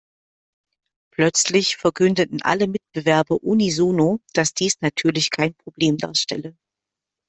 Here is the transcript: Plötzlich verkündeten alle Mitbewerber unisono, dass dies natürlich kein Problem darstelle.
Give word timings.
Plötzlich 1.11 1.77
verkündeten 1.77 2.41
alle 2.41 2.65
Mitbewerber 2.67 3.43
unisono, 3.43 4.19
dass 4.33 4.55
dies 4.55 4.81
natürlich 4.81 5.29
kein 5.29 5.53
Problem 5.53 5.97
darstelle. 5.99 6.55